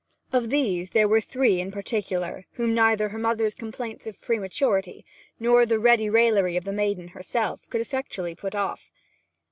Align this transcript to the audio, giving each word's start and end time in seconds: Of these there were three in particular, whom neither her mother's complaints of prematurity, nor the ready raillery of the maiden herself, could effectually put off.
Of 0.33 0.49
these 0.49 0.89
there 0.89 1.07
were 1.07 1.21
three 1.21 1.59
in 1.59 1.71
particular, 1.71 2.47
whom 2.53 2.73
neither 2.73 3.09
her 3.09 3.19
mother's 3.19 3.53
complaints 3.53 4.07
of 4.07 4.19
prematurity, 4.19 5.05
nor 5.39 5.63
the 5.63 5.77
ready 5.77 6.09
raillery 6.09 6.57
of 6.57 6.65
the 6.65 6.73
maiden 6.73 7.09
herself, 7.09 7.69
could 7.69 7.81
effectually 7.81 8.33
put 8.33 8.55
off. 8.55 8.91